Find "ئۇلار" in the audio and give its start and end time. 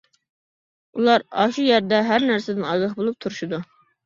0.99-1.25